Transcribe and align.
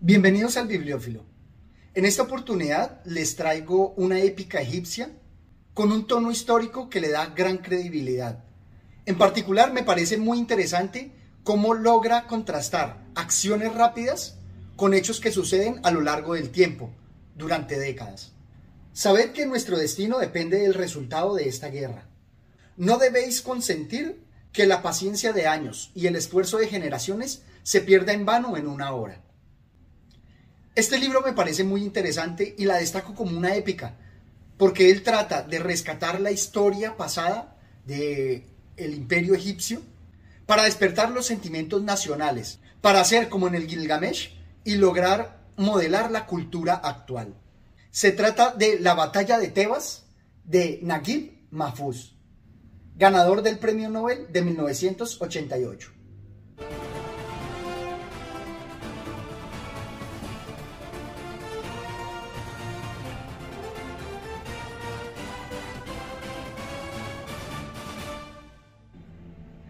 Bienvenidos 0.00 0.58
al 0.58 0.68
Bibliófilo. 0.68 1.24
En 1.94 2.04
esta 2.04 2.22
oportunidad 2.22 3.00
les 3.06 3.34
traigo 3.34 3.94
una 3.96 4.20
épica 4.20 4.60
egipcia 4.60 5.10
con 5.72 5.90
un 5.90 6.06
tono 6.06 6.30
histórico 6.30 6.90
que 6.90 7.00
le 7.00 7.08
da 7.08 7.32
gran 7.34 7.56
credibilidad. 7.58 8.44
En 9.06 9.16
particular 9.16 9.72
me 9.72 9.84
parece 9.84 10.18
muy 10.18 10.36
interesante 10.36 11.12
cómo 11.44 11.72
logra 11.72 12.26
contrastar 12.26 13.06
acciones 13.14 13.74
rápidas 13.74 14.36
con 14.76 14.92
hechos 14.92 15.18
que 15.18 15.32
suceden 15.32 15.80
a 15.82 15.90
lo 15.90 16.02
largo 16.02 16.34
del 16.34 16.50
tiempo, 16.50 16.90
durante 17.34 17.78
décadas. 17.78 18.32
Sabed 18.92 19.32
que 19.32 19.46
nuestro 19.46 19.78
destino 19.78 20.18
depende 20.18 20.58
del 20.58 20.74
resultado 20.74 21.34
de 21.34 21.48
esta 21.48 21.68
guerra. 21.68 22.06
No 22.76 22.98
debéis 22.98 23.40
consentir 23.40 24.22
que 24.52 24.66
la 24.66 24.82
paciencia 24.82 25.32
de 25.32 25.46
años 25.46 25.90
y 25.94 26.06
el 26.06 26.16
esfuerzo 26.16 26.58
de 26.58 26.68
generaciones 26.68 27.44
se 27.62 27.80
pierda 27.80 28.12
en 28.12 28.26
vano 28.26 28.58
en 28.58 28.68
una 28.68 28.92
hora. 28.92 29.22
Este 30.76 30.98
libro 30.98 31.22
me 31.22 31.32
parece 31.32 31.64
muy 31.64 31.82
interesante 31.82 32.54
y 32.58 32.66
la 32.66 32.76
destaco 32.76 33.14
como 33.14 33.34
una 33.34 33.54
épica, 33.54 33.96
porque 34.58 34.90
él 34.90 35.02
trata 35.02 35.40
de 35.40 35.58
rescatar 35.58 36.20
la 36.20 36.30
historia 36.30 36.98
pasada 36.98 37.56
del 37.86 38.44
el 38.76 38.94
imperio 38.94 39.34
egipcio 39.34 39.80
para 40.44 40.64
despertar 40.64 41.10
los 41.12 41.24
sentimientos 41.24 41.82
nacionales, 41.82 42.58
para 42.82 43.00
hacer 43.00 43.30
como 43.30 43.48
en 43.48 43.54
el 43.54 43.66
Gilgamesh 43.66 44.36
y 44.64 44.74
lograr 44.74 45.46
modelar 45.56 46.10
la 46.10 46.26
cultura 46.26 46.74
actual. 46.74 47.34
Se 47.90 48.12
trata 48.12 48.52
de 48.52 48.78
la 48.78 48.92
batalla 48.92 49.38
de 49.38 49.48
Tebas 49.48 50.04
de 50.44 50.80
Naguib 50.82 51.38
Mahfouz, 51.52 52.14
ganador 52.96 53.40
del 53.40 53.58
Premio 53.58 53.88
Nobel 53.88 54.30
de 54.30 54.42
1988. 54.42 55.95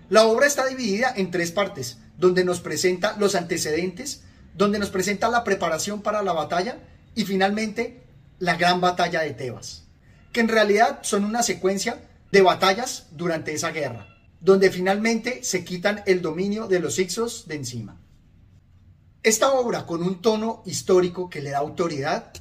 La 0.09 0.27
obra 0.27 0.47
está 0.47 0.67
dividida 0.67 1.13
en 1.17 1.31
tres 1.31 1.51
partes, 1.51 1.99
donde 2.17 2.45
nos 2.45 2.61
presenta 2.61 3.17
los 3.19 3.35
antecedentes, 3.35 4.23
donde 4.55 4.79
nos 4.79 4.91
presenta 4.91 5.29
la 5.29 5.45
preparación 5.45 6.03
para 6.03 6.23
la 6.23 6.33
batalla 6.33 6.79
y 7.15 7.25
finalmente 7.25 8.05
la 8.39 8.57
gran 8.57 8.81
batalla 8.81 9.21
de 9.21 9.33
Tebas, 9.33 9.85
que 10.33 10.41
en 10.41 10.49
realidad 10.49 11.01
son 11.03 11.25
una 11.25 11.43
secuencia 11.43 12.01
de 12.31 12.43
batallas 12.43 13.07
durante 13.13 13.53
esa 13.53 13.71
guerra, 13.71 14.07
donde 14.41 14.71
finalmente 14.71 15.43
se 15.43 15.65
quitan 15.65 16.03
el 16.07 16.23
dominio 16.23 16.69
de 16.69 16.81
los 16.81 16.99
Ixos 16.99 17.49
de 17.49 17.57
encima. 17.57 18.01
Esta 19.23 19.53
obra, 19.53 19.87
con 19.87 20.03
un 20.03 20.23
tono 20.23 20.63
histórico 20.67 21.29
que 21.29 21.43
le 21.43 21.51
da 21.51 21.59
autoridad, 21.59 22.33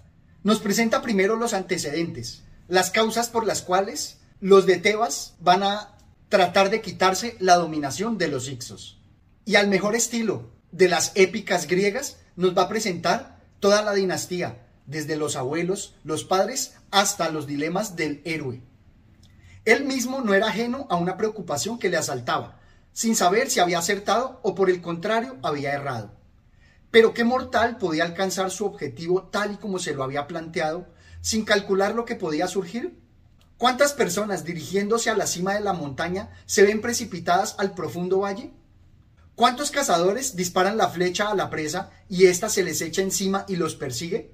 nos 0.43 0.59
presenta 0.59 1.01
primero 1.01 1.35
los 1.35 1.53
antecedentes, 1.53 2.43
las 2.67 2.91
causas 2.91 3.29
por 3.29 3.47
las 3.47 3.63
cuales 3.63 4.17
los 4.39 4.65
de 4.67 4.77
Tebas 4.77 5.33
van 5.39 5.63
a 5.63 5.94
tratar 6.29 6.69
de 6.69 6.81
quitarse 6.81 7.35
la 7.39 7.55
dominación 7.55 8.17
de 8.17 8.27
los 8.27 8.49
Ixos. 8.49 8.99
Y 9.45 9.55
al 9.55 9.67
mejor 9.67 9.95
estilo 9.95 10.51
de 10.71 10.89
las 10.89 11.11
épicas 11.15 11.67
griegas 11.67 12.17
nos 12.35 12.57
va 12.57 12.63
a 12.63 12.69
presentar 12.69 13.39
toda 13.59 13.81
la 13.81 13.93
dinastía, 13.93 14.61
desde 14.85 15.15
los 15.15 15.35
abuelos, 15.35 15.95
los 16.03 16.23
padres, 16.23 16.75
hasta 16.91 17.29
los 17.29 17.47
dilemas 17.47 17.95
del 17.95 18.21
héroe. 18.25 18.61
Él 19.65 19.85
mismo 19.85 20.21
no 20.21 20.33
era 20.33 20.47
ajeno 20.47 20.85
a 20.89 20.95
una 20.95 21.17
preocupación 21.17 21.79
que 21.79 21.89
le 21.89 21.97
asaltaba, 21.97 22.59
sin 22.93 23.15
saber 23.15 23.49
si 23.49 23.59
había 23.59 23.79
acertado 23.79 24.39
o 24.43 24.53
por 24.53 24.69
el 24.69 24.81
contrario 24.81 25.37
había 25.41 25.73
errado. 25.73 26.13
Pero 26.91 27.13
qué 27.13 27.23
mortal 27.23 27.77
podía 27.77 28.03
alcanzar 28.03 28.51
su 28.51 28.65
objetivo 28.65 29.23
tal 29.23 29.53
y 29.53 29.57
como 29.57 29.79
se 29.79 29.93
lo 29.93 30.03
había 30.03 30.27
planteado, 30.27 30.87
sin 31.21 31.43
calcular 31.43 31.95
lo 31.95 32.05
que 32.05 32.15
podía 32.15 32.47
surgir 32.47 32.99
¿Cuántas 33.57 33.93
personas 33.93 34.43
dirigiéndose 34.43 35.09
a 35.09 35.15
la 35.15 35.27
cima 35.27 35.53
de 35.53 35.61
la 35.61 35.73
montaña 35.73 36.29
se 36.45 36.63
ven 36.63 36.81
precipitadas 36.81 37.55
al 37.57 37.73
profundo 37.73 38.19
valle? 38.19 38.51
¿Cuántos 39.35 39.71
cazadores 39.71 40.35
disparan 40.35 40.77
la 40.77 40.89
flecha 40.89 41.29
a 41.29 41.35
la 41.35 41.49
presa 41.49 41.89
y 42.09 42.25
ésta 42.25 42.49
se 42.49 42.63
les 42.63 42.81
echa 42.81 43.01
encima 43.01 43.45
y 43.47 43.55
los 43.55 43.75
persigue? 43.75 44.31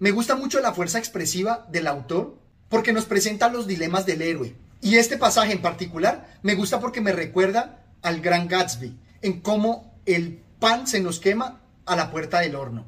Me 0.00 0.10
gusta 0.10 0.34
mucho 0.34 0.60
la 0.60 0.72
fuerza 0.72 0.98
expresiva 0.98 1.66
del 1.70 1.86
autor 1.86 2.38
porque 2.68 2.92
nos 2.92 3.04
presenta 3.04 3.48
los 3.48 3.66
dilemas 3.66 4.06
del 4.06 4.22
héroe. 4.22 4.56
Y 4.80 4.96
este 4.96 5.18
pasaje 5.18 5.52
en 5.52 5.62
particular 5.62 6.38
me 6.42 6.54
gusta 6.54 6.80
porque 6.80 7.00
me 7.00 7.12
recuerda 7.12 7.84
al 8.02 8.20
gran 8.20 8.48
Gatsby, 8.48 8.98
en 9.22 9.40
cómo 9.40 10.00
el 10.06 10.42
pan 10.58 10.86
se 10.86 11.00
nos 11.00 11.20
quema 11.20 11.60
a 11.84 11.96
la 11.96 12.10
puerta 12.10 12.40
del 12.40 12.56
horno. 12.56 12.86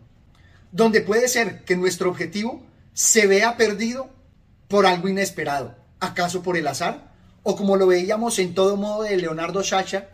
Donde 0.72 1.00
puede 1.00 1.28
ser 1.28 1.64
que 1.64 1.76
nuestro 1.76 2.08
objetivo 2.08 2.64
se 2.94 3.26
vea 3.26 3.56
perdido 3.56 4.10
por 4.72 4.86
algo 4.86 5.06
inesperado, 5.06 5.76
acaso 6.00 6.42
por 6.42 6.56
el 6.56 6.66
azar, 6.66 7.12
o 7.42 7.56
como 7.56 7.76
lo 7.76 7.86
veíamos 7.86 8.38
en 8.38 8.54
todo 8.54 8.78
modo 8.78 9.02
de 9.02 9.18
Leonardo 9.18 9.62
Chacha, 9.62 10.08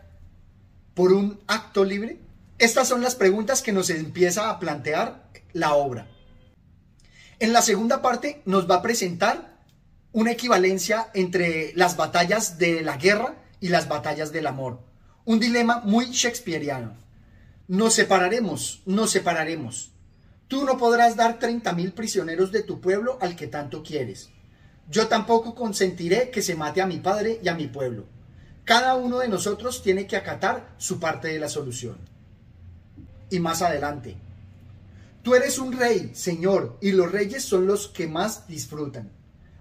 por 0.93 1.13
un 1.13 1.39
acto 1.47 1.85
libre? 1.85 2.19
Estas 2.57 2.89
son 2.89 3.01
las 3.01 3.15
preguntas 3.15 3.61
que 3.61 3.71
nos 3.71 3.89
empieza 3.89 4.49
a 4.49 4.59
plantear 4.59 5.29
la 5.53 5.75
obra. 5.75 6.09
En 7.39 7.53
la 7.53 7.61
segunda 7.61 8.01
parte 8.01 8.41
nos 8.43 8.69
va 8.69 8.75
a 8.75 8.81
presentar 8.81 9.61
una 10.11 10.31
equivalencia 10.31 11.09
entre 11.13 11.71
las 11.75 11.95
batallas 11.95 12.57
de 12.57 12.81
la 12.81 12.97
guerra 12.97 13.35
y 13.61 13.69
las 13.69 13.87
batallas 13.87 14.33
del 14.33 14.45
amor. 14.45 14.81
Un 15.23 15.39
dilema 15.39 15.79
muy 15.85 16.07
shakespeariano. 16.07 16.97
Nos 17.69 17.93
separaremos, 17.93 18.81
nos 18.85 19.09
separaremos. 19.11 19.93
Tú 20.49 20.65
no 20.65 20.77
podrás 20.77 21.15
dar 21.15 21.39
30.000 21.39 21.93
prisioneros 21.93 22.51
de 22.51 22.61
tu 22.61 22.81
pueblo 22.81 23.17
al 23.21 23.37
que 23.37 23.47
tanto 23.47 23.83
quieres. 23.83 24.31
Yo 24.89 25.07
tampoco 25.07 25.53
consentiré 25.53 26.31
que 26.31 26.41
se 26.41 26.55
mate 26.55 26.81
a 26.81 26.87
mi 26.87 26.97
padre 26.97 27.39
y 27.43 27.47
a 27.47 27.53
mi 27.53 27.67
pueblo. 27.67 28.05
Cada 28.65 28.95
uno 28.95 29.19
de 29.19 29.27
nosotros 29.27 29.83
tiene 29.83 30.07
que 30.07 30.17
acatar 30.17 30.73
su 30.77 30.99
parte 30.99 31.27
de 31.27 31.39
la 31.39 31.47
solución. 31.47 31.97
Y 33.29 33.39
más 33.39 33.61
adelante, 33.61 34.17
tú 35.21 35.35
eres 35.35 35.59
un 35.59 35.73
rey, 35.73 36.11
Señor, 36.15 36.77
y 36.81 36.91
los 36.91 37.11
reyes 37.11 37.43
son 37.43 37.67
los 37.67 37.87
que 37.87 38.07
más 38.07 38.47
disfrutan, 38.47 39.11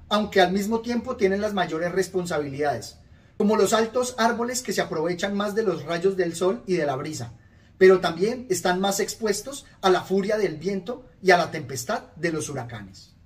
aunque 0.08 0.40
al 0.40 0.50
mismo 0.50 0.80
tiempo 0.80 1.16
tienen 1.16 1.42
las 1.42 1.52
mayores 1.52 1.92
responsabilidades, 1.92 2.96
como 3.36 3.56
los 3.56 3.74
altos 3.74 4.14
árboles 4.16 4.62
que 4.62 4.72
se 4.72 4.80
aprovechan 4.80 5.36
más 5.36 5.54
de 5.54 5.62
los 5.62 5.84
rayos 5.84 6.16
del 6.16 6.34
sol 6.34 6.62
y 6.66 6.74
de 6.74 6.86
la 6.86 6.96
brisa, 6.96 7.34
pero 7.76 8.00
también 8.00 8.46
están 8.48 8.80
más 8.80 8.98
expuestos 8.98 9.66
a 9.82 9.90
la 9.90 10.02
furia 10.02 10.38
del 10.38 10.56
viento 10.56 11.04
y 11.22 11.32
a 11.32 11.36
la 11.36 11.50
tempestad 11.50 12.04
de 12.16 12.32
los 12.32 12.48
huracanes. 12.48 13.17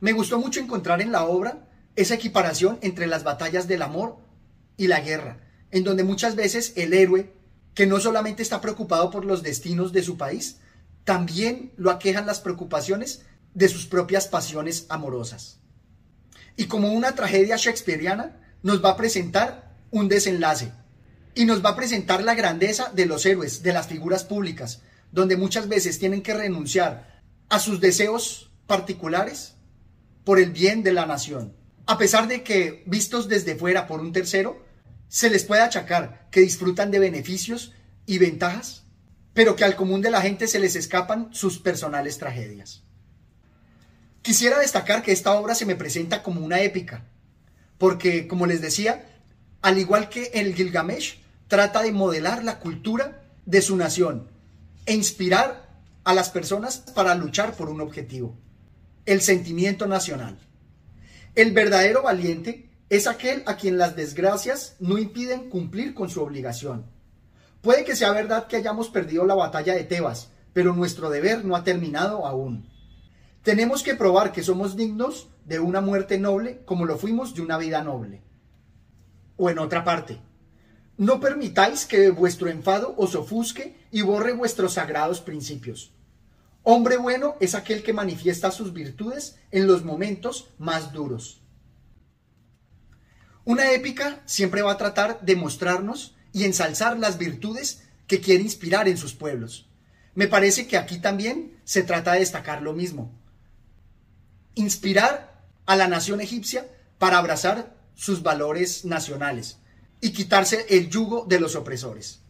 Me 0.00 0.12
gustó 0.12 0.38
mucho 0.38 0.60
encontrar 0.60 1.00
en 1.00 1.12
la 1.12 1.24
obra 1.24 1.68
esa 1.96 2.14
equiparación 2.14 2.78
entre 2.82 3.06
las 3.06 3.24
batallas 3.24 3.68
del 3.68 3.82
amor 3.82 4.18
y 4.76 4.88
la 4.88 5.00
guerra, 5.00 5.40
en 5.70 5.84
donde 5.84 6.04
muchas 6.04 6.34
veces 6.34 6.72
el 6.76 6.92
héroe, 6.92 7.32
que 7.74 7.86
no 7.86 8.00
solamente 8.00 8.42
está 8.42 8.60
preocupado 8.60 9.10
por 9.10 9.24
los 9.24 9.42
destinos 9.42 9.92
de 9.92 10.02
su 10.02 10.16
país, 10.16 10.58
también 11.04 11.72
lo 11.76 11.90
aquejan 11.90 12.26
las 12.26 12.40
preocupaciones 12.40 13.22
de 13.52 13.68
sus 13.68 13.86
propias 13.86 14.28
pasiones 14.28 14.86
amorosas. 14.88 15.60
Y 16.56 16.66
como 16.66 16.92
una 16.92 17.14
tragedia 17.14 17.56
shakespeariana, 17.56 18.40
nos 18.62 18.84
va 18.84 18.90
a 18.90 18.96
presentar 18.96 19.74
un 19.90 20.08
desenlace 20.08 20.72
y 21.34 21.44
nos 21.44 21.64
va 21.64 21.70
a 21.70 21.76
presentar 21.76 22.22
la 22.22 22.34
grandeza 22.34 22.90
de 22.94 23.06
los 23.06 23.26
héroes, 23.26 23.62
de 23.62 23.72
las 23.72 23.88
figuras 23.88 24.24
públicas, 24.24 24.82
donde 25.12 25.36
muchas 25.36 25.68
veces 25.68 25.98
tienen 25.98 26.22
que 26.22 26.34
renunciar 26.34 27.20
a 27.48 27.58
sus 27.58 27.80
deseos 27.80 28.50
particulares 28.66 29.53
por 30.24 30.38
el 30.38 30.50
bien 30.50 30.82
de 30.82 30.92
la 30.92 31.06
nación. 31.06 31.54
A 31.86 31.98
pesar 31.98 32.28
de 32.28 32.42
que, 32.42 32.82
vistos 32.86 33.28
desde 33.28 33.56
fuera 33.56 33.86
por 33.86 34.00
un 34.00 34.12
tercero, 34.12 34.64
se 35.08 35.30
les 35.30 35.44
puede 35.44 35.60
achacar 35.60 36.28
que 36.30 36.40
disfrutan 36.40 36.90
de 36.90 36.98
beneficios 36.98 37.72
y 38.06 38.18
ventajas, 38.18 38.84
pero 39.34 39.54
que 39.54 39.64
al 39.64 39.76
común 39.76 40.00
de 40.00 40.10
la 40.10 40.22
gente 40.22 40.48
se 40.48 40.58
les 40.58 40.76
escapan 40.76 41.28
sus 41.32 41.58
personales 41.58 42.18
tragedias. 42.18 42.82
Quisiera 44.22 44.58
destacar 44.58 45.02
que 45.02 45.12
esta 45.12 45.34
obra 45.34 45.54
se 45.54 45.66
me 45.66 45.76
presenta 45.76 46.22
como 46.22 46.40
una 46.40 46.62
épica, 46.62 47.04
porque, 47.76 48.26
como 48.26 48.46
les 48.46 48.62
decía, 48.62 49.04
al 49.60 49.78
igual 49.78 50.08
que 50.08 50.30
el 50.34 50.54
Gilgamesh, 50.54 51.18
trata 51.48 51.82
de 51.82 51.92
modelar 51.92 52.42
la 52.42 52.58
cultura 52.58 53.22
de 53.44 53.60
su 53.60 53.76
nación 53.76 54.30
e 54.86 54.94
inspirar 54.94 55.68
a 56.04 56.14
las 56.14 56.30
personas 56.30 56.78
para 56.78 57.14
luchar 57.14 57.54
por 57.54 57.68
un 57.68 57.82
objetivo 57.82 58.38
el 59.06 59.20
sentimiento 59.20 59.86
nacional. 59.86 60.38
El 61.34 61.52
verdadero 61.52 62.02
valiente 62.02 62.70
es 62.88 63.06
aquel 63.06 63.42
a 63.46 63.56
quien 63.56 63.76
las 63.76 63.96
desgracias 63.96 64.76
no 64.78 64.98
impiden 64.98 65.50
cumplir 65.50 65.94
con 65.94 66.08
su 66.08 66.22
obligación. 66.22 66.86
Puede 67.60 67.84
que 67.84 67.96
sea 67.96 68.12
verdad 68.12 68.46
que 68.46 68.56
hayamos 68.56 68.88
perdido 68.88 69.24
la 69.24 69.34
batalla 69.34 69.74
de 69.74 69.84
Tebas, 69.84 70.30
pero 70.52 70.74
nuestro 70.74 71.10
deber 71.10 71.44
no 71.44 71.56
ha 71.56 71.64
terminado 71.64 72.26
aún. 72.26 72.68
Tenemos 73.42 73.82
que 73.82 73.94
probar 73.94 74.32
que 74.32 74.42
somos 74.42 74.76
dignos 74.76 75.28
de 75.44 75.60
una 75.60 75.80
muerte 75.80 76.18
noble 76.18 76.62
como 76.64 76.86
lo 76.86 76.96
fuimos 76.96 77.34
de 77.34 77.42
una 77.42 77.58
vida 77.58 77.82
noble. 77.82 78.22
O 79.36 79.50
en 79.50 79.58
otra 79.58 79.84
parte, 79.84 80.20
No 80.96 81.18
permitáis 81.18 81.86
que 81.86 82.10
vuestro 82.10 82.48
enfado 82.48 82.94
os 82.96 83.16
ofusque 83.16 83.74
y 83.90 84.02
borre 84.02 84.32
vuestros 84.32 84.74
sagrados 84.74 85.20
principios. 85.20 85.92
Hombre 86.66 86.96
bueno 86.96 87.36
es 87.40 87.54
aquel 87.54 87.82
que 87.82 87.92
manifiesta 87.92 88.50
sus 88.50 88.72
virtudes 88.72 89.36
en 89.50 89.66
los 89.66 89.84
momentos 89.84 90.48
más 90.58 90.92
duros. 90.92 91.42
Una 93.44 93.70
épica 93.72 94.22
siempre 94.24 94.62
va 94.62 94.72
a 94.72 94.78
tratar 94.78 95.20
de 95.20 95.36
mostrarnos 95.36 96.16
y 96.32 96.44
ensalzar 96.44 96.98
las 96.98 97.18
virtudes 97.18 97.82
que 98.06 98.22
quiere 98.22 98.42
inspirar 98.42 98.88
en 98.88 98.96
sus 98.96 99.12
pueblos. 99.12 99.68
Me 100.14 100.26
parece 100.26 100.66
que 100.66 100.78
aquí 100.78 100.98
también 100.98 101.60
se 101.64 101.82
trata 101.82 102.14
de 102.14 102.20
destacar 102.20 102.62
lo 102.62 102.72
mismo. 102.72 103.12
Inspirar 104.54 105.44
a 105.66 105.76
la 105.76 105.86
nación 105.86 106.22
egipcia 106.22 106.66
para 106.98 107.18
abrazar 107.18 107.76
sus 107.94 108.22
valores 108.22 108.86
nacionales 108.86 109.58
y 110.00 110.12
quitarse 110.12 110.64
el 110.70 110.88
yugo 110.88 111.26
de 111.28 111.40
los 111.40 111.56
opresores, 111.56 112.20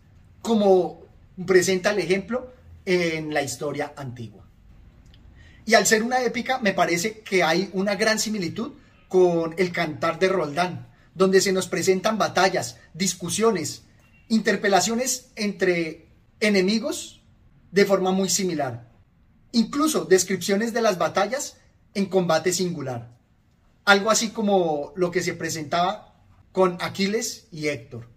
como 0.42 1.04
presenta 1.46 1.90
el 1.90 2.00
ejemplo 2.00 2.52
en 2.84 3.32
la 3.32 3.42
historia 3.42 3.92
antigua. 3.96 4.44
Y 5.66 5.75
al 5.75 5.86
ser 5.86 6.02
una 6.02 6.22
épica, 6.22 6.58
me 6.58 6.72
parece 6.72 7.20
que 7.20 7.42
hay 7.42 7.70
una 7.72 7.94
gran 7.94 8.19
similitud 8.19 8.72
con 9.08 9.54
el 9.58 9.72
cantar 9.72 10.19
de 10.19 10.28
Roldán, 10.28 10.88
donde 11.14 11.40
se 11.40 11.52
nos 11.52 11.69
presentan 11.69 12.19
batallas, 12.19 12.78
discusiones, 12.92 13.84
interpelaciones 14.28 15.31
entre 15.36 16.08
enemigos 16.40 17.22
de 17.70 17.84
forma 17.86 18.10
muy 18.12 18.28
similar. 18.28 18.90
Incluso 19.52 20.04
descripciones 20.04 20.72
de 20.72 20.82
las 20.82 20.98
batallas 20.98 21.56
en 21.94 22.06
combate 22.06 22.52
singular. 22.52 23.16
Algo 23.84 24.10
así 24.10 24.31
como 24.31 24.92
lo 24.96 25.10
que 25.10 25.22
se 25.22 25.34
presentaba 25.34 26.14
con 26.52 26.76
Aquiles 26.81 27.46
y 27.52 27.69
Héctor. 27.69 28.13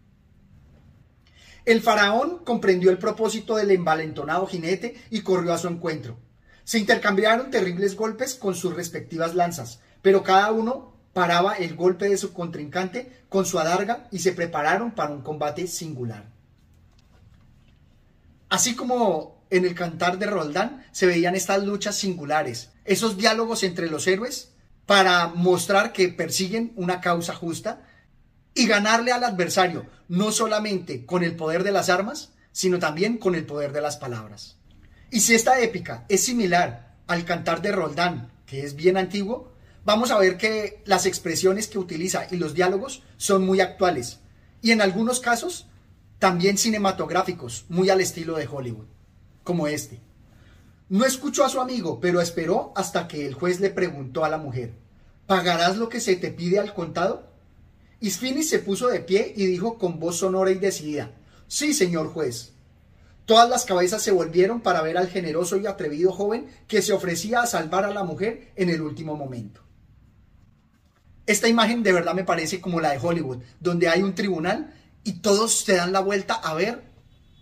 El 1.67 1.81
faraón 1.81 2.45
comprendió 2.45 2.91
el 2.91 2.97
propósito 2.97 3.57
del 3.57 3.71
envalentonado 3.71 4.47
jinete 4.47 4.95
y 5.09 5.19
corrió 5.19 5.51
a 5.51 5.57
su 5.57 5.67
encuentro. 5.67 6.17
Se 6.63 6.79
intercambiaron 6.79 7.51
terribles 7.51 7.97
golpes 7.97 8.35
con 8.35 8.55
sus 8.55 8.73
respectivas 8.73 9.35
lanzas, 9.35 9.81
pero 10.01 10.23
cada 10.23 10.49
uno 10.53 10.93
paraba 11.11 11.55
el 11.55 11.75
golpe 11.75 12.07
de 12.07 12.15
su 12.15 12.31
contrincante 12.31 13.11
con 13.27 13.45
su 13.45 13.59
adarga 13.59 14.07
y 14.11 14.19
se 14.19 14.31
prepararon 14.31 14.91
para 14.91 15.11
un 15.11 15.21
combate 15.21 15.67
singular. 15.67 16.29
Así 18.47 18.73
como 18.73 19.43
en 19.49 19.65
el 19.65 19.75
cantar 19.75 20.19
de 20.19 20.27
Roldán 20.27 20.85
se 20.93 21.05
veían 21.05 21.35
estas 21.35 21.65
luchas 21.65 21.97
singulares, 21.97 22.69
esos 22.85 23.17
diálogos 23.17 23.63
entre 23.63 23.89
los 23.89 24.07
héroes 24.07 24.53
para 24.85 25.27
mostrar 25.27 25.91
que 25.91 26.07
persiguen 26.07 26.71
una 26.77 27.01
causa 27.01 27.35
justa 27.35 27.81
y 28.57 28.67
ganarle 28.67 29.11
al 29.11 29.23
adversario, 29.23 29.85
no 30.07 30.31
solamente 30.31 31.05
con 31.05 31.23
el 31.23 31.35
poder 31.35 31.63
de 31.63 31.71
las 31.71 31.89
armas, 31.89 32.31
sino 32.51 32.79
también 32.79 33.17
con 33.17 33.35
el 33.35 33.45
poder 33.45 33.71
de 33.71 33.81
las 33.81 33.97
palabras. 33.97 34.57
Y 35.11 35.21
si 35.21 35.35
esta 35.35 35.61
épica 35.61 36.05
es 36.09 36.23
similar 36.25 36.95
al 37.07 37.23
cantar 37.23 37.61
de 37.61 37.71
Roldán, 37.71 38.31
que 38.45 38.63
es 38.63 38.75
bien 38.75 38.97
antiguo, 38.97 39.53
vamos 39.85 40.11
a 40.11 40.17
ver 40.17 40.37
que 40.37 40.81
las 40.85 41.05
expresiones 41.05 41.67
que 41.67 41.79
utiliza 41.79 42.27
y 42.31 42.37
los 42.37 42.53
diálogos 42.53 43.03
son 43.17 43.45
muy 43.45 43.61
actuales 43.61 44.19
y 44.61 44.71
en 44.71 44.81
algunos 44.81 45.19
casos 45.19 45.67
también 46.19 46.57
cinematográficos, 46.57 47.65
muy 47.69 47.89
al 47.89 48.01
estilo 48.01 48.35
de 48.37 48.47
Hollywood, 48.47 48.87
como 49.43 49.67
este. 49.67 50.01
No 50.89 51.05
escuchó 51.05 51.45
a 51.45 51.49
su 51.49 51.61
amigo, 51.61 51.99
pero 51.99 52.21
esperó 52.21 52.73
hasta 52.75 53.07
que 53.07 53.27
el 53.27 53.35
juez 53.35 53.59
le 53.59 53.69
preguntó 53.69 54.25
a 54.25 54.29
la 54.29 54.37
mujer, 54.37 54.73
¿pagarás 55.27 55.77
lo 55.77 55.89
que 55.89 55.99
se 55.99 56.15
te 56.15 56.31
pide 56.31 56.59
al 56.59 56.73
contado? 56.73 57.26
Isfinis 57.99 58.49
se 58.49 58.59
puso 58.59 58.87
de 58.87 58.99
pie 58.99 59.33
y 59.35 59.45
dijo 59.45 59.77
con 59.77 59.99
voz 59.99 60.17
sonora 60.17 60.51
y 60.51 60.55
decidida, 60.55 61.11
Sí, 61.47 61.73
señor 61.73 62.09
juez. 62.09 62.53
Todas 63.25 63.49
las 63.49 63.65
cabezas 63.65 64.01
se 64.01 64.11
volvieron 64.11 64.61
para 64.61 64.81
ver 64.81 64.97
al 64.97 65.09
generoso 65.09 65.57
y 65.57 65.65
atrevido 65.65 66.11
joven 66.11 66.47
que 66.67 66.81
se 66.81 66.93
ofrecía 66.93 67.41
a 67.41 67.47
salvar 67.47 67.85
a 67.85 67.93
la 67.93 68.03
mujer 68.03 68.53
en 68.55 68.69
el 68.69 68.81
último 68.81 69.15
momento. 69.15 69.61
Esta 71.25 71.47
imagen 71.47 71.83
de 71.83 71.91
verdad 71.91 72.13
me 72.13 72.23
parece 72.23 72.61
como 72.61 72.79
la 72.79 72.91
de 72.91 72.99
Hollywood, 72.99 73.43
donde 73.59 73.89
hay 73.89 74.01
un 74.01 74.15
tribunal 74.15 74.73
y 75.03 75.19
todos 75.19 75.55
se 75.55 75.75
dan 75.75 75.91
la 75.91 75.99
vuelta 75.99 76.35
a 76.35 76.53
ver 76.53 76.83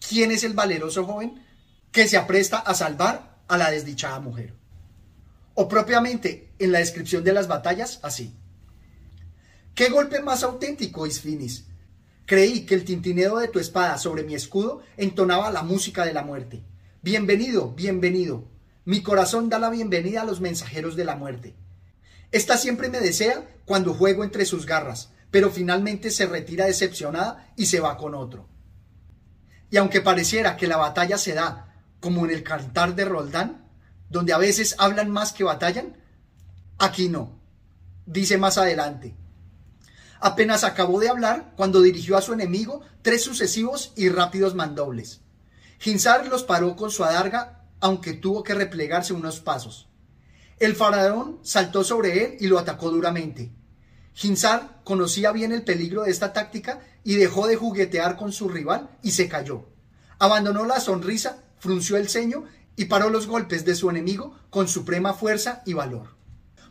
quién 0.08 0.32
es 0.32 0.44
el 0.44 0.54
valeroso 0.54 1.06
joven 1.06 1.44
que 1.92 2.08
se 2.08 2.18
apresta 2.18 2.58
a 2.58 2.74
salvar 2.74 3.38
a 3.48 3.58
la 3.58 3.70
desdichada 3.70 4.20
mujer. 4.20 4.54
O 5.54 5.68
propiamente 5.68 6.52
en 6.58 6.72
la 6.72 6.80
descripción 6.80 7.24
de 7.24 7.34
las 7.34 7.48
batallas, 7.48 8.00
así. 8.02 8.34
¿Qué 9.76 9.90
golpe 9.90 10.22
más 10.22 10.42
auténtico, 10.44 11.06
Isfinis? 11.06 11.66
Creí 12.26 12.66
que 12.66 12.76
el 12.76 12.86
tintineo 12.86 13.40
de 13.40 13.50
tu 13.50 13.60
espada 13.60 13.98
sobre 13.98 14.24
mi 14.24 14.34
escudo 14.34 14.82
entonaba 14.96 15.52
la 15.52 15.64
música 15.64 16.06
de 16.06 16.14
la 16.14 16.24
muerte. 16.24 16.64
Bienvenido, 17.02 17.74
bienvenido. 17.74 18.48
Mi 18.86 19.04
corazón 19.04 19.50
da 19.50 19.60
la 19.60 19.70
bienvenida 19.70 20.22
a 20.22 20.26
los 20.26 20.40
mensajeros 20.40 20.96
de 20.96 21.04
la 21.04 21.18
muerte. 21.18 21.58
Esta 22.32 22.56
siempre 22.56 22.88
me 22.88 23.02
desea 23.02 23.46
cuando 23.66 23.94
juego 23.94 24.24
entre 24.24 24.46
sus 24.46 24.66
garras, 24.66 25.12
pero 25.30 25.52
finalmente 25.52 26.10
se 26.10 26.26
retira 26.26 26.68
decepcionada 26.68 27.52
y 27.58 27.66
se 27.66 27.82
va 27.82 27.98
con 27.98 28.16
otro. 28.16 28.48
Y 29.72 29.76
aunque 29.76 30.00
pareciera 30.00 30.56
que 30.56 30.68
la 30.68 30.78
batalla 30.78 31.18
se 31.18 31.34
da 31.34 31.84
como 32.00 32.24
en 32.24 32.32
el 32.32 32.44
cantar 32.44 32.96
de 32.96 33.04
Roldán, 33.04 33.70
donde 34.10 34.32
a 34.32 34.38
veces 34.38 34.76
hablan 34.78 35.12
más 35.12 35.34
que 35.34 35.44
batallan, 35.44 35.98
aquí 36.78 37.10
no. 37.10 37.42
Dice 38.06 38.38
más 38.38 38.58
adelante, 38.58 39.16
Apenas 40.26 40.64
acabó 40.64 41.00
de 41.00 41.08
hablar 41.08 41.54
cuando 41.56 41.84
dirigió 41.84 42.18
a 42.18 42.22
su 42.24 42.34
enemigo 42.34 42.82
tres 43.04 43.24
sucesivos 43.24 43.94
y 43.96 44.10
rápidos 44.10 44.56
mandobles. 44.56 45.22
Ginsar 45.78 46.26
los 46.26 46.42
paró 46.42 46.76
con 46.76 46.90
su 46.90 47.04
adarga, 47.04 47.68
aunque 47.80 48.14
tuvo 48.14 48.42
que 48.42 48.56
replegarse 48.56 49.14
unos 49.14 49.40
pasos. 49.40 49.88
El 50.58 50.76
faraón 50.76 51.38
saltó 51.44 51.84
sobre 51.84 52.26
él 52.26 52.38
y 52.40 52.48
lo 52.48 52.58
atacó 52.58 52.90
duramente. 52.90 53.52
Ginsar 54.16 54.82
conocía 54.84 55.32
bien 55.32 55.52
el 55.52 55.62
peligro 55.62 56.02
de 56.02 56.10
esta 56.10 56.34
táctica 56.34 56.80
y 57.04 57.18
dejó 57.18 57.46
de 57.46 57.58
juguetear 57.58 58.18
con 58.18 58.32
su 58.32 58.50
rival 58.50 58.98
y 59.04 59.12
se 59.12 59.30
cayó. 59.30 59.70
Abandonó 60.18 60.66
la 60.66 60.80
sonrisa, 60.80 61.44
frunció 61.60 61.98
el 61.98 62.10
ceño 62.10 62.46
y 62.76 62.86
paró 62.86 63.12
los 63.12 63.28
golpes 63.28 63.64
de 63.64 63.76
su 63.76 63.92
enemigo 63.92 64.40
con 64.50 64.68
suprema 64.68 65.14
fuerza 65.14 65.62
y 65.68 65.74
valor. 65.74 66.16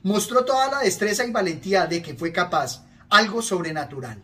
Mostró 0.02 0.44
toda 0.44 0.68
la 0.72 0.80
destreza 0.80 1.24
y 1.24 1.30
valentía 1.30 1.86
de 1.86 2.02
que 2.02 2.14
fue 2.14 2.32
capaz, 2.32 2.82
algo 3.14 3.42
sobrenatural. 3.42 4.20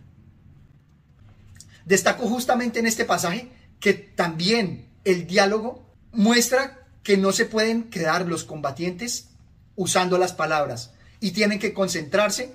Destaco 1.84 2.26
justamente 2.26 2.80
en 2.80 2.86
este 2.86 3.04
pasaje 3.04 3.48
que 3.78 3.94
también 3.94 4.90
el 5.04 5.28
diálogo 5.28 5.88
muestra 6.10 6.88
que 7.04 7.16
no 7.16 7.30
se 7.30 7.44
pueden 7.44 7.84
quedar 7.84 8.26
los 8.26 8.42
combatientes 8.42 9.28
usando 9.76 10.18
las 10.18 10.32
palabras 10.32 10.92
y 11.20 11.30
tienen 11.30 11.60
que 11.60 11.72
concentrarse 11.72 12.52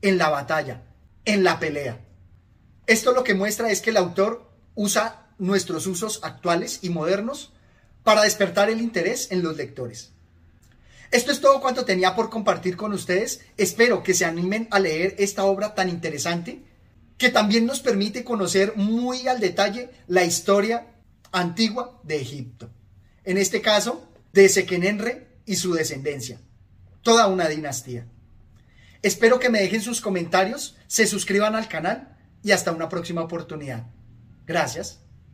en 0.00 0.16
la 0.16 0.30
batalla, 0.30 0.84
en 1.26 1.44
la 1.44 1.60
pelea. 1.60 2.00
Esto 2.86 3.12
lo 3.12 3.22
que 3.22 3.34
muestra 3.34 3.70
es 3.70 3.82
que 3.82 3.90
el 3.90 3.98
autor 3.98 4.50
usa 4.74 5.26
nuestros 5.36 5.86
usos 5.86 6.20
actuales 6.22 6.78
y 6.80 6.88
modernos 6.88 7.52
para 8.02 8.22
despertar 8.22 8.70
el 8.70 8.80
interés 8.80 9.30
en 9.30 9.42
los 9.42 9.58
lectores. 9.58 10.13
Esto 11.14 11.30
es 11.30 11.40
todo 11.40 11.60
cuanto 11.60 11.84
tenía 11.84 12.16
por 12.16 12.28
compartir 12.28 12.76
con 12.76 12.92
ustedes. 12.92 13.42
Espero 13.56 14.02
que 14.02 14.14
se 14.14 14.24
animen 14.24 14.66
a 14.72 14.80
leer 14.80 15.14
esta 15.16 15.44
obra 15.44 15.72
tan 15.72 15.88
interesante 15.88 16.64
que 17.16 17.28
también 17.28 17.66
nos 17.66 17.78
permite 17.78 18.24
conocer 18.24 18.72
muy 18.74 19.28
al 19.28 19.38
detalle 19.38 19.90
la 20.08 20.24
historia 20.24 20.88
antigua 21.30 22.00
de 22.02 22.20
Egipto. 22.20 22.68
En 23.22 23.38
este 23.38 23.60
caso, 23.60 24.10
de 24.32 24.48
Sekenenre 24.48 25.38
y 25.46 25.54
su 25.54 25.72
descendencia. 25.72 26.40
Toda 27.02 27.28
una 27.28 27.46
dinastía. 27.46 28.08
Espero 29.00 29.38
que 29.38 29.50
me 29.50 29.60
dejen 29.60 29.82
sus 29.82 30.00
comentarios, 30.00 30.74
se 30.88 31.06
suscriban 31.06 31.54
al 31.54 31.68
canal 31.68 32.18
y 32.42 32.50
hasta 32.50 32.72
una 32.72 32.88
próxima 32.88 33.22
oportunidad. 33.22 33.86
Gracias. 34.46 35.03